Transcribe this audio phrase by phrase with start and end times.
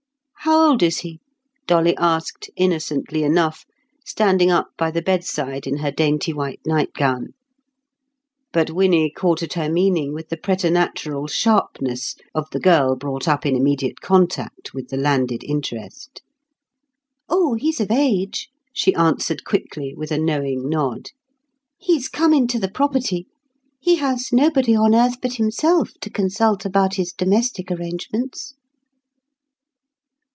[0.45, 1.19] "How old is he?"
[1.67, 3.63] Dolly asked, innocently enough,
[4.03, 7.35] standing up by the bedside in her dainty white nightgown.
[8.51, 13.45] But Winnie caught at her meaning with the preternatural sharpness of the girl brought up
[13.45, 16.23] in immediate contact with the landed interest.
[17.29, 21.11] "Oh, he's of age," she answered quickly, with a knowing nod.
[21.77, 23.27] "He's come into the property;
[23.79, 28.55] he has nobody on earth but himself to consult about his domestic arrangements."